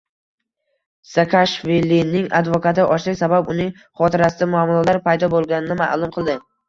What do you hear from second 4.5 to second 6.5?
muammolar paydo bo‘lganini ma’lum qildi